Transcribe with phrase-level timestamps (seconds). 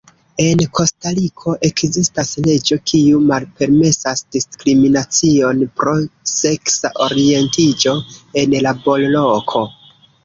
[0.43, 5.93] En Kostariko ekzistas leĝo kiu malpermesas diskriminacion pro
[6.33, 7.95] seksa orientiĝo
[8.43, 9.63] en laborloko.